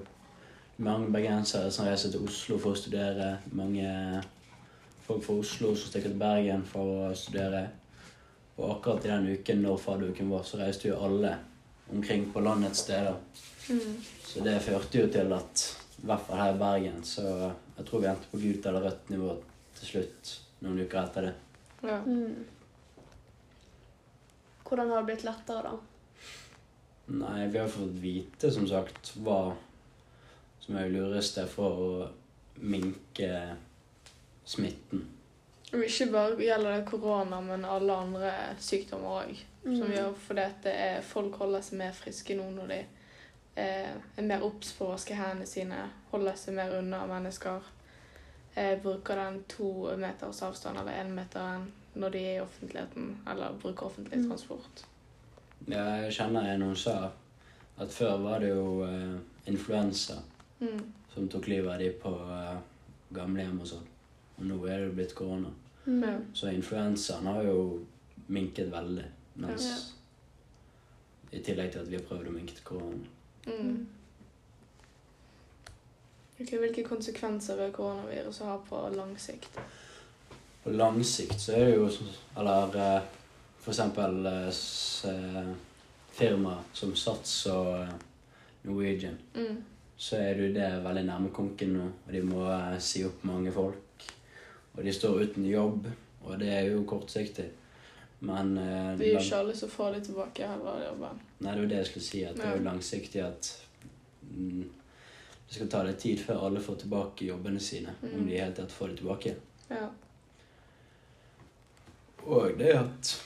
mange 0.81 1.11
bergensere 1.13 1.71
som 1.73 1.89
reiser 1.89 2.13
til 2.13 2.25
Oslo 2.25 2.57
for 2.61 2.75
å 2.75 2.81
studere. 2.81 3.35
Mange 3.57 3.91
folk 5.05 5.25
fra 5.27 5.37
Oslo 5.43 5.75
som 5.75 5.91
stikker 5.91 6.13
til 6.13 6.21
Bergen 6.21 6.65
for 6.69 7.11
å 7.11 7.13
studere. 7.19 7.67
Og 8.57 8.77
akkurat 8.77 9.07
i 9.07 9.13
den 9.13 9.29
uken 9.35 9.63
når 9.65 9.81
fadderuken 9.81 10.31
var, 10.33 10.45
så 10.45 10.61
reiste 10.61 10.91
jo 10.91 11.01
alle 11.01 11.35
omkring 11.91 12.29
på 12.33 12.43
landets 12.45 12.85
steder. 12.85 13.17
Mm. 13.71 14.01
Så 14.25 14.45
det 14.47 14.61
førte 14.65 15.03
jo 15.03 15.11
til 15.13 15.33
at 15.37 15.67
i 16.01 16.07
hvert 16.09 16.25
fall 16.27 16.41
her 16.41 16.55
i 16.55 16.61
Bergen 16.61 17.03
så 17.05 17.27
jeg 17.77 17.87
tror 17.89 18.01
vi 18.01 18.09
endte 18.09 18.31
på 18.31 18.41
gult 18.41 18.67
eller 18.71 18.87
rødt 18.89 19.11
nivå 19.13 19.35
til 19.79 19.91
slutt 19.91 20.33
noen 20.65 20.81
uker 20.85 21.01
etter 21.03 21.29
det. 21.29 21.35
Ja. 21.85 21.99
Mm. 22.05 22.45
Hvordan 24.65 24.93
har 24.93 25.01
det 25.01 25.09
blitt 25.09 25.25
lettere, 25.27 25.71
da? 25.73 25.79
Nei, 27.11 27.49
vi 27.51 27.59
har 27.59 27.71
fått 27.73 27.97
vite, 27.99 28.53
som 28.55 28.69
sagt, 28.71 29.13
hva 29.25 29.39
som 30.61 30.77
er 30.77 30.89
det 30.89 30.93
lureste 31.01 31.47
for 31.49 31.83
å 31.85 32.09
minke 32.61 33.57
smitten. 34.45 35.07
Og 35.73 35.85
ikke 35.87 36.09
bare 36.13 36.37
gjelder 36.43 36.77
det 36.81 36.87
korona, 36.91 37.39
men 37.41 37.65
alle 37.65 37.95
andre 37.95 38.33
sykdommer 38.59 39.21
òg. 39.23 39.37
Som 39.63 39.87
Mm. 39.87 39.93
gjør 39.93 40.15
fordi 40.27 40.41
at 40.41 40.63
det 40.65 40.73
er, 40.75 41.01
folk 41.03 41.35
holder 41.37 41.61
seg 41.63 41.79
mer 41.79 41.93
friske 41.93 42.35
nå 42.37 42.47
når 42.51 42.69
de 42.69 42.79
eh, 43.57 43.91
er 44.17 44.23
mer 44.23 44.43
obs 44.43 44.73
på 44.73 44.87
å 44.87 44.93
vaske 44.95 45.15
hendene 45.15 45.47
sine, 45.47 45.91
holder 46.11 46.35
seg 46.37 46.55
mer 46.55 46.71
unna 46.79 47.03
mennesker. 47.07 47.61
Eh, 48.57 48.79
bruker 48.83 49.15
den 49.17 49.45
to 49.49 49.97
meters 49.97 50.43
avstand 50.43 50.79
eller 50.79 50.93
én 50.93 51.11
meter 51.15 51.67
når 51.95 52.11
de 52.11 52.19
er 52.19 52.37
i 52.39 52.41
offentligheten, 52.45 53.19
eller 53.29 53.53
bruker 53.63 53.87
offentlig 53.87 54.19
Mm. 54.19 54.29
transport. 54.31 54.85
Ja, 55.69 55.85
jeg 56.03 56.13
kjenner 56.13 56.43
en 56.55 56.61
som 56.61 56.77
sa 56.77 57.11
at 57.79 57.89
før 57.93 58.17
var 58.23 58.39
det 58.41 58.49
jo 58.49 58.83
eh, 58.85 59.19
influensa 59.47 60.23
Mm. 60.61 60.81
som 61.15 61.29
tok 61.29 61.47
livet 61.49 61.73
av 61.73 61.79
de 61.81 61.91
på 62.03 62.11
uh, 62.11 62.59
gamlehjem 63.17 63.61
og 63.61 63.69
sånn. 63.71 63.87
Og 64.39 64.45
nå 64.49 64.59
er 64.69 64.85
det 64.85 64.95
blitt 64.99 65.15
korona. 65.17 65.53
Mm. 65.87 66.27
Så 66.37 66.51
influensaen 66.53 67.27
har 67.27 67.43
jo 67.49 67.63
minket 68.29 68.69
veldig. 68.73 69.07
Mens 69.41 69.95
I 71.33 71.41
tillegg 71.47 71.73
til 71.73 71.81
at 71.81 71.89
vi 71.89 71.97
har 71.97 72.05
prøvd 72.05 72.29
å 72.29 72.35
minke 72.35 72.61
korona. 72.67 73.07
Mm. 73.47 73.87
Hvilke 76.41 76.85
konsekvenser 76.85 77.59
vil 77.61 77.73
koronaviruset 77.73 78.47
ha 78.49 78.57
på 78.69 78.81
lang 78.95 79.13
sikt? 79.21 79.59
På 80.65 80.73
lang 80.73 81.03
sikt 81.05 81.41
så 81.41 81.53
er 81.57 81.67
det 81.67 81.75
jo 81.77 81.89
Eller 82.41 82.77
eh, 82.77 83.03
for 83.61 83.73
eksempel 83.73 84.27
eh, 84.27 85.53
firmaer 86.13 86.65
som 86.73 86.97
Sats 86.97 87.47
og 87.47 87.87
Norwegian. 88.63 89.19
Mm. 89.35 89.63
Så 90.01 90.17
er 90.17 90.39
jo 90.41 90.49
det 90.55 90.69
veldig 90.81 91.05
nærme 91.05 91.31
konken 91.37 91.75
nå, 91.77 91.87
og 92.07 92.13
de 92.15 92.21
må 92.25 92.45
eh, 92.49 92.79
si 92.81 93.03
opp 93.05 93.25
mange 93.29 93.53
folk. 93.53 94.07
Og 94.73 94.85
de 94.87 94.95
står 94.97 95.27
uten 95.27 95.45
jobb, 95.45 95.89
og 96.25 96.39
det 96.41 96.49
er 96.55 96.71
jo 96.71 96.87
kortsiktig. 96.89 97.51
Men 98.25 98.57
eh, 98.59 98.97
Det 98.97 99.11
er 99.11 99.13
jo 99.19 99.21
ikke 99.21 99.41
alle 99.43 99.57
som 99.57 99.73
får 99.73 99.99
det 99.99 100.03
tilbake 100.09 100.49
heller, 100.49 100.87
jobben. 100.87 101.21
Nei, 101.41 101.51
det 101.51 101.53
er 101.53 101.63
jo 101.63 101.69
det 101.73 101.81
jeg 101.83 101.91
skulle 101.91 102.07
si, 102.09 102.23
at 102.25 102.41
det 102.41 102.47
er 102.49 102.57
jo 102.57 102.65
langsiktig 102.65 103.23
at 103.27 103.51
mm, 104.23 104.65
det 105.51 105.59
skal 105.59 105.71
ta 105.73 105.85
litt 105.85 106.01
tid 106.01 106.25
før 106.25 106.45
alle 106.49 106.65
får 106.65 106.83
tilbake 106.85 107.29
jobbene 107.29 107.61
sine. 107.61 107.93
Mm. 108.01 108.13
Om 108.15 108.27
de 108.27 108.35
i 108.35 108.41
hele 108.41 108.57
tatt 108.57 108.73
får 108.73 108.93
det 108.93 109.01
tilbake. 109.03 109.35
Ja. 109.69 109.87
Og 112.25 112.57
det 112.59 112.75
at 112.77 113.17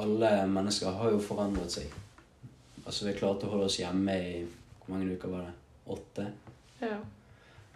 alle 0.00 0.30
mennesker 0.48 0.96
har 0.96 1.12
jo 1.12 1.20
forandret 1.20 1.76
seg. 1.76 1.92
Altså, 2.86 3.06
vi 3.08 3.16
klarte 3.20 3.48
å 3.48 3.52
holde 3.52 3.68
oss 3.68 3.80
hjemme 3.80 4.14
i 4.16 4.38
Hvor 4.82 4.96
mange 4.96 5.14
uker 5.14 5.30
var 5.30 5.44
det? 5.46 5.52
Åtte? 5.86 6.30
ja. 6.80 7.00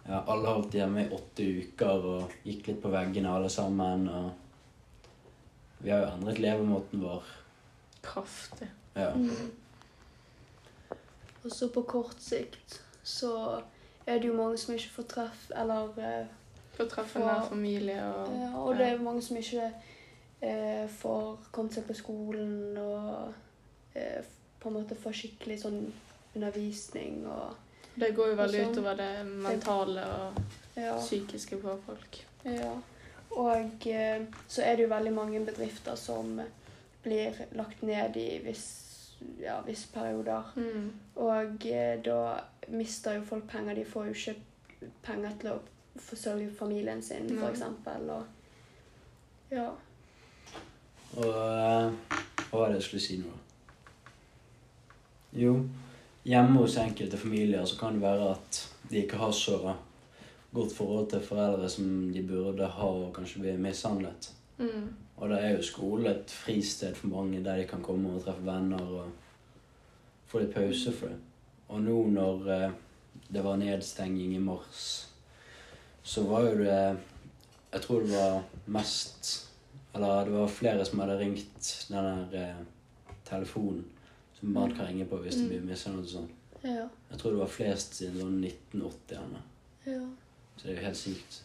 Ja, 0.07 0.23
alle 0.27 0.47
holdt 0.47 0.75
hjemme 0.77 1.03
i 1.03 1.09
åtte 1.11 1.43
uker 1.43 2.05
og 2.07 2.35
gikk 2.47 2.69
litt 2.69 2.77
på 2.79 2.91
veggene 2.93 3.27
alle 3.27 3.49
sammen. 3.51 4.05
Og 4.07 5.81
vi 5.83 5.91
har 5.91 6.05
jo 6.05 6.11
endret 6.13 6.39
levemåten 6.39 7.03
vår. 7.03 7.27
Kraftig. 8.05 8.69
Ja. 8.95 9.11
Mm. 9.11 9.51
Og 11.43 11.51
så 11.51 11.67
på 11.75 11.83
kort 11.83 12.23
sikt 12.23 12.79
så 13.03 13.33
er 14.07 14.19
det 14.19 14.31
jo 14.31 14.37
mange 14.39 14.57
som 14.57 14.75
ikke 14.75 14.95
får 14.95 15.09
treff, 15.11 15.45
eller 15.55 15.91
Får 16.77 16.85
treff 16.85 16.93
treffe 16.93 17.19
nær 17.19 17.43
familie 17.49 17.99
og 18.05 18.33
ja, 18.37 18.49
Og 18.61 18.75
det 18.77 18.87
er 18.87 19.03
mange 19.03 19.21
som 19.25 19.37
ikke 19.37 19.67
eh, 20.41 20.87
får 20.89 21.47
kommet 21.51 21.75
seg 21.75 21.87
på 21.87 21.95
skolen 21.97 22.77
og 22.77 23.33
eh, 23.95 24.23
på 24.59 24.69
en 24.69 24.75
måte 24.79 24.95
får 24.99 25.15
skikkelig 25.19 25.61
sånn 25.63 25.79
undervisning 26.35 27.25
og 27.27 27.55
Det 27.97 28.11
går 28.15 28.33
jo 28.33 28.37
veldig 28.37 28.63
sånn. 28.63 28.73
utover 28.75 28.99
det 28.99 29.11
mentale 29.25 30.03
og 30.13 30.41
ja. 30.77 30.97
psykiske 31.01 31.57
på 31.61 31.77
folk. 31.85 32.19
Ja. 32.45 32.73
Og 33.37 33.87
eh, 33.89 34.27
så 34.47 34.63
er 34.63 34.77
det 34.77 34.85
jo 34.85 34.91
veldig 34.93 35.13
mange 35.13 35.41
bedrifter 35.45 35.97
som 35.99 36.37
blir 37.03 37.41
lagt 37.57 37.81
ned 37.85 38.17
i 38.17 38.29
visse 38.45 38.85
ja, 39.41 39.61
viss 39.65 39.85
perioder. 39.85 40.43
Mm. 40.55 40.91
Og 41.15 41.65
eh, 41.65 41.99
da 42.05 42.39
mister 42.67 43.17
jo 43.17 43.25
folk 43.25 43.47
penger. 43.49 43.75
De 43.75 43.85
får 43.85 44.05
jo 44.05 44.13
ikke 44.13 44.91
penger 45.05 45.37
til 45.41 45.51
å 45.55 45.57
forsørge 45.97 46.51
familien 46.53 47.01
sin, 47.01 47.29
mm. 47.31 47.43
eksempel. 47.49 48.09
Og 48.13 49.53
ja. 49.57 49.71
Og 51.17 51.25
eh, 51.25 52.15
hva 52.47 52.61
var 52.61 52.69
det 52.69 52.79
jeg 52.81 52.87
skulle 52.89 53.05
si 53.07 53.19
nå. 53.21 53.33
Jo, 55.37 55.53
hjemme 56.27 56.59
hos 56.59 56.77
enkelte 56.77 57.17
familier 57.17 57.65
så 57.65 57.77
kan 57.79 57.95
det 57.95 58.03
være 58.03 58.31
at 58.33 58.63
de 58.89 59.03
ikke 59.03 59.19
har 59.21 59.31
så 59.31 59.75
godt 60.53 60.73
forhold 60.75 61.09
til 61.11 61.23
foreldre 61.23 61.69
som 61.69 62.09
de 62.13 62.23
burde 62.27 62.67
ha, 62.67 62.87
og 62.87 63.13
kanskje 63.15 63.43
blir 63.43 63.61
mishandlet. 63.61 64.31
Mm. 64.57 64.89
Og 65.17 65.29
da 65.29 65.39
er 65.39 65.55
jo 65.55 65.63
skole 65.65 66.11
et 66.11 66.33
fristed 66.33 66.95
for 66.95 67.11
mange 67.13 67.43
der 67.43 67.61
de 67.61 67.67
kan 67.69 67.83
komme 67.83 68.11
og 68.15 68.23
treffe 68.25 68.45
venner 68.45 68.83
og 68.83 69.09
få 70.27 70.43
litt 70.43 70.55
pause 70.55 70.93
for 70.93 71.13
det. 71.13 71.19
Og 71.67 71.81
nå 71.83 71.97
når 72.11 72.49
eh, 72.55 72.77
det 73.33 73.43
var 73.43 73.59
nedstenging 73.59 74.35
i 74.35 74.43
mars, 74.43 75.07
så 76.03 76.23
var 76.27 76.47
jo 76.47 76.57
det 76.63 76.97
Jeg 77.73 77.81
tror 77.83 77.99
det 77.99 78.11
var 78.13 78.43
mest 78.65 79.49
Eller 79.93 80.23
det 80.25 80.33
var 80.33 80.47
flere 80.47 80.85
som 80.85 80.99
hadde 80.99 81.17
ringt 81.19 81.87
den 81.89 81.97
der 81.97 82.37
eh, 82.39 82.61
telefonen 83.27 83.83
som 84.39 84.53
barn 84.53 84.75
kan 84.75 84.87
ringe 84.87 85.05
på 85.09 85.19
hvis 85.23 85.39
de 85.41 85.47
blir 85.49 85.65
og 85.71 86.07
sånn. 86.11 86.29
Ja. 86.61 86.87
Jeg 87.09 87.19
tror 87.19 87.31
det 87.35 87.41
var 87.41 87.51
flest 87.51 87.99
siden 87.99 88.21
sånn 88.21 88.39
1980-erne. 88.43 89.43
ja. 89.85 90.05
Så 90.57 90.65
det 90.65 90.71
er 90.73 90.79
jo 90.79 90.85
helt 90.87 90.97
sykt. 90.97 91.35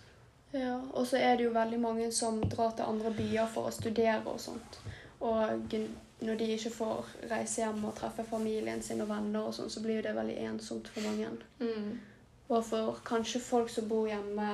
Ja, 0.52 0.76
og 0.92 1.06
så 1.06 1.16
er 1.16 1.36
det 1.36 1.44
jo 1.44 1.52
veldig 1.52 1.78
mange 1.80 2.06
som 2.12 2.40
drar 2.40 2.72
til 2.76 2.88
andre 2.88 3.12
byer 3.16 3.48
for 3.48 3.68
å 3.68 3.72
studere 3.72 4.22
og 4.28 4.40
sånt. 4.40 4.78
Og 5.20 5.76
når 6.22 6.38
de 6.38 6.48
ikke 6.54 6.72
får 6.74 7.10
reise 7.30 7.62
hjem 7.62 7.84
og 7.88 7.94
treffe 7.98 8.24
familien 8.24 8.82
sin 8.82 9.00
og 9.04 9.10
venner 9.10 9.48
og 9.48 9.54
sånn, 9.56 9.70
så 9.72 9.82
blir 9.84 10.00
jo 10.00 10.06
det 10.06 10.14
veldig 10.16 10.36
ensomt 10.48 10.88
for 10.92 11.08
mange. 11.08 11.30
Mm. 11.60 11.92
Og 12.52 12.64
for 12.68 13.00
kanskje 13.04 13.40
folk 13.40 13.70
som 13.72 13.88
bor 13.88 14.08
hjemme 14.08 14.48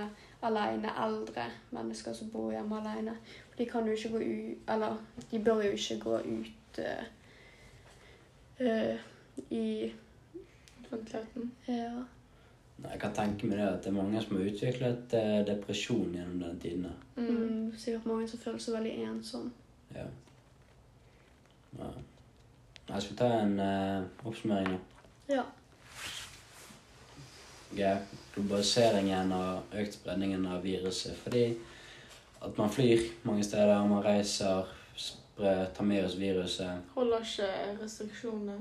alene, 0.46 0.92
eldre 1.02 1.48
mennesker 1.74 2.14
som 2.14 2.30
bor 2.30 2.52
hjemme 2.54 2.78
alene. 2.78 3.16
De 3.58 3.66
kan 3.66 3.86
jo 3.86 3.96
ikke 3.96 4.12
gå 4.12 4.18
ut 4.22 4.68
Eller 4.70 4.98
de 5.30 5.38
bør 5.42 5.64
jo 5.66 5.70
ikke 5.74 5.96
gå 6.04 6.18
ut 6.22 6.78
eh, 6.78 7.08
eh, 8.58 8.96
i 9.50 9.92
Offentligheten. 10.84 11.50
Ja. 11.68 12.04
Jeg 12.90 13.00
kan 13.00 13.14
tenke 13.14 13.46
meg 13.46 13.58
det 13.58 13.66
at 13.66 13.80
det 13.84 13.90
er 13.90 13.96
mange 13.96 14.20
som 14.22 14.36
har 14.36 14.48
utviklet 14.48 15.14
eh, 15.18 15.40
depresjon 15.46 16.14
gjennom 16.14 16.40
den 16.40 16.60
tiden. 16.62 16.84
her. 16.84 17.00
Mm. 17.16 17.36
Mm, 17.36 17.78
sikkert 17.78 18.06
mange 18.06 18.28
som 18.28 18.40
føler 18.40 18.62
seg 18.62 18.78
veldig 18.78 18.94
ensom. 19.08 19.50
Ja. 19.94 20.06
ja. 21.78 21.90
Jeg 22.88 23.02
skal 23.02 23.16
ta 23.16 23.32
en 23.42 23.58
eh, 23.60 24.06
oppsummering 24.24 24.70
nå. 24.72 24.78
Ja. 25.28 25.44
Okay. 27.68 27.98
globaliseringen 28.34 29.32
og 29.32 29.74
økt 29.76 29.98
spredningen 29.98 30.46
av 30.48 30.62
viruset 30.64 31.16
fordi 31.20 31.50
at 32.40 32.56
man 32.56 32.70
flyr 32.70 33.02
mange 33.28 33.44
steder, 33.44 33.84
man 33.86 34.04
reiser, 34.04 34.70
spre, 35.38 35.66
ta 35.66 35.82
med 35.82 36.04
oss 36.04 36.14
viruset. 36.14 36.80
Holder 36.94 37.22
ikke 37.22 37.48
restriksjonene. 37.78 38.56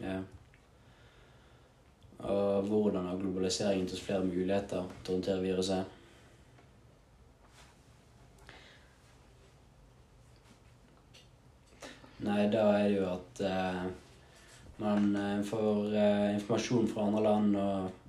Ja. 0.00 0.20
Og 2.24 2.70
hvordan 2.70 3.10
har 3.10 3.18
globaliseringen 3.20 3.84
gitt 3.84 3.98
oss 3.98 4.04
flere 4.06 4.24
muligheter 4.24 4.86
til 5.04 5.12
å 5.12 5.18
håndtere 5.18 5.42
viruset? 5.44 5.90
Nei, 12.24 12.46
da 12.48 12.62
er 12.78 12.86
det 12.88 12.94
jo 12.94 13.04
at 13.10 13.42
eh, 13.44 13.82
man 14.80 15.10
eh, 15.20 15.42
får 15.44 15.92
eh, 15.92 16.30
informasjon 16.38 16.88
fra 16.88 17.04
andre 17.04 17.24
land 17.26 17.60
og 17.60 18.00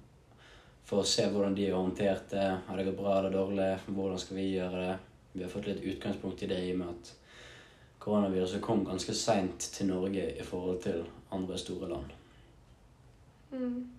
for 0.86 1.02
å 1.02 1.10
se 1.10 1.26
hvordan 1.28 1.58
de 1.58 1.68
har 1.68 1.82
håndtert 1.82 2.32
det. 2.32 2.48
Har 2.70 2.80
det 2.80 2.88
gått 2.88 3.02
bra 3.02 3.18
eller 3.20 3.36
dårlig? 3.36 3.70
Hvordan 3.90 4.24
skal 4.24 4.40
vi 4.40 4.48
gjøre 4.54 4.86
det? 4.86 4.98
Vi 5.34 5.44
har 5.44 5.52
fått 5.52 5.68
litt 5.68 5.84
utgangspunkt 5.84 6.46
i 6.46 6.52
det 6.54 6.64
i 6.64 6.72
og 6.78 6.84
med 6.86 6.94
at 6.94 7.14
koronaviruset 8.06 8.62
kom 8.62 8.86
ganske 8.86 9.14
seint 9.18 9.66
til 9.74 9.90
Norge 9.90 10.30
i 10.38 10.46
forhold 10.46 10.82
til 10.84 11.04
andre 11.34 11.58
store 11.58 11.90
land. 11.90 12.12
Mm. 13.52 13.90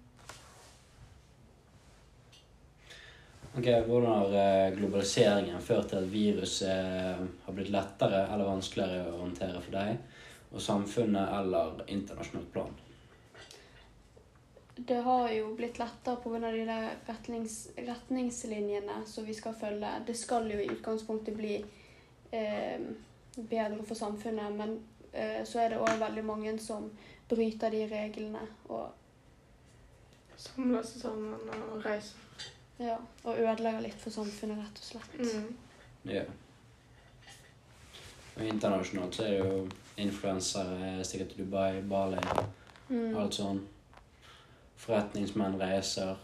Ok, 3.56 3.66
Hvordan 3.86 4.06
har 4.12 4.34
eh, 4.36 4.76
globaliseringen 4.76 5.60
ført 5.60 5.88
til 5.88 5.96
at 5.96 6.10
viruset 6.12 6.68
eh, 6.68 7.22
har 7.46 7.54
blitt 7.56 7.72
lettere 7.72 8.26
eller 8.28 8.50
vanskeligere 8.50 9.14
å 9.14 9.22
håndtere 9.22 9.62
for 9.64 9.78
deg 9.78 10.52
og 10.52 10.60
samfunnet 10.62 11.32
eller 11.38 11.80
internasjonalt 11.88 12.50
plan? 12.52 12.74
Det 14.76 15.00
har 15.06 15.30
jo 15.32 15.54
blitt 15.56 15.80
lettere 15.80 16.20
pga. 16.20 16.52
de 16.52 16.66
der 16.68 16.90
retnings, 17.08 17.56
retningslinjene 17.80 19.00
som 19.08 19.24
vi 19.24 19.34
skal 19.34 19.56
følge. 19.56 19.94
Det 20.06 20.14
skal 20.14 20.50
jo 20.52 20.60
i 20.60 20.68
utgangspunktet 20.76 21.36
bli 21.36 21.56
eh, 22.30 22.84
bedre 23.36 23.82
for 23.84 23.94
samfunnet, 23.94 24.52
men 24.56 24.76
eh, 25.12 25.42
så 25.44 25.60
er 25.60 25.68
det 25.74 25.78
òg 25.82 25.98
veldig 26.00 26.24
mange 26.24 26.58
som 26.62 26.90
bryter 27.28 27.70
de 27.70 27.86
reglene 27.90 28.42
og, 28.68 28.88
Samler 30.36 30.82
seg 30.84 31.00
sammen 31.00 31.52
og 31.72 31.84
reiser. 31.84 32.16
ja, 32.78 32.96
og 33.24 33.38
ødelegger 33.40 33.80
litt 33.80 33.96
for 34.00 34.10
samfunnet, 34.12 34.58
rett 34.60 34.80
og 34.82 34.84
slett. 34.84 35.14
Mm. 35.18 35.54
Ja. 36.12 36.24
Og 38.36 38.44
internasjonalt 38.44 39.16
så 39.16 39.24
er 39.24 39.30
det 39.30 39.38
jo 39.38 39.68
influensere, 39.96 41.04
stikker 41.04 41.30
til 41.30 41.44
Dubai, 41.46 41.80
Bali, 41.88 42.20
Mm. 42.88 43.16
alt 43.18 43.34
sånn. 43.34 43.62
Forretningsmenn 44.76 45.56
reiser. 45.58 46.16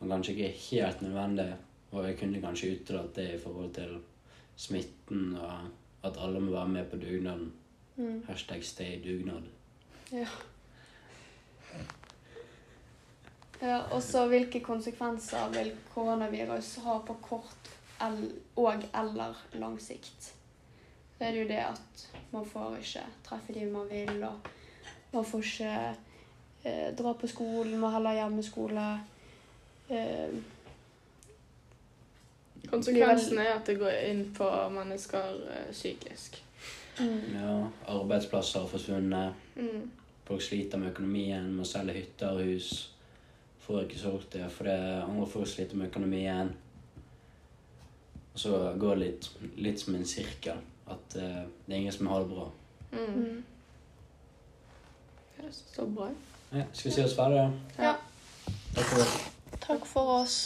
Og 0.00 0.08
kanskje 0.08 0.34
ikke 0.36 0.58
helt 0.76 1.00
nødvendig, 1.02 1.48
og 1.90 2.04
jeg 2.04 2.18
kunne 2.20 2.40
kanskje 2.40 2.74
utelatt 2.76 3.14
det 3.16 3.24
i 3.34 3.38
forhold 3.42 3.72
til 3.74 3.96
smitten 4.56 5.36
og 5.36 5.70
at 6.06 6.18
alle 6.22 6.40
må 6.40 6.52
være 6.52 6.68
med 6.68 6.90
på 6.90 6.96
dugnaden. 6.96 7.52
Mm. 7.96 8.22
Hashtag 8.28 8.64
stay 8.64 9.00
dugnad. 9.04 9.42
Ja. 10.12 10.26
ja. 13.62 13.78
Og 13.78 14.02
så 14.02 14.26
hvilke 14.28 14.60
konsekvenser 14.60 15.48
vil 15.54 15.72
koronavirus 15.94 16.76
ha 16.84 16.98
på 17.06 17.16
kort 17.22 17.72
og 18.56 18.84
eller 18.94 19.46
lang 19.54 19.80
sikt? 19.80 20.32
Det 21.18 21.26
er 21.26 21.38
jo 21.40 21.48
det 21.48 21.62
at 21.64 22.08
man 22.32 22.44
får 22.46 22.76
ikke 22.76 23.04
treffe 23.24 23.54
de 23.54 23.64
man 23.72 23.88
vil, 23.90 24.24
og 24.24 24.50
man 25.12 25.24
får 25.24 25.38
ikke 25.38 25.94
eh, 26.64 26.90
dra 26.98 27.12
på 27.12 27.26
skolen, 27.26 27.78
må 27.80 27.90
heller 27.90 28.18
hjemmeskole. 28.18 28.84
Eh, 29.88 30.36
Konsekvensen 32.70 33.38
er 33.38 33.52
at 33.54 33.66
det 33.66 33.78
går 33.78 33.94
inn 34.10 34.24
på 34.34 34.48
mennesker 34.74 35.38
eh, 35.50 35.70
psykisk. 35.72 36.42
mm. 36.98 37.20
Ja, 37.34 37.54
arbeidsplasser 37.94 38.60
har 38.60 38.68
forsvunnet. 38.68 39.32
Mm. 39.56 39.90
Folk 40.26 40.42
sliter 40.42 40.78
med 40.78 40.90
økonomien, 40.90 41.52
må 41.54 41.64
selge 41.64 41.92
hytter 42.00 42.28
og 42.28 42.44
hus. 42.44 42.92
Får 43.66 43.82
ikke 43.82 43.98
solgt 43.98 44.32
det 44.32 44.46
fordi 44.50 44.74
andre 45.02 45.26
folk 45.26 45.48
sliter 45.48 45.76
med 45.76 45.86
økonomien. 45.86 46.54
Og 48.34 48.40
så 48.40 48.74
går 48.80 48.94
det 48.94 49.04
litt, 49.04 49.28
litt 49.56 49.80
som 49.80 49.94
en 49.94 50.06
sirkel. 50.06 50.58
At 50.86 51.16
uh, 51.16 51.44
det 51.66 51.72
er 51.72 51.78
ingen 51.78 51.92
som 51.92 52.06
har 52.06 52.24
det 52.24 52.28
bra. 52.30 52.48
Mm. 52.92 53.44
Det 55.36 55.46
er 55.46 55.54
så 55.54 55.86
bra. 55.86 56.10
Ja, 56.52 56.66
skal 56.72 56.90
vi 56.90 56.94
si 56.94 57.02
oss 57.02 57.16
ferdige? 57.16 57.46
Ja. 57.78 57.94
Takk 58.74 58.84
for 58.90 59.00
oss. 59.00 59.16
Takk 59.60 59.86
for 59.86 60.12
oss. 60.20 60.36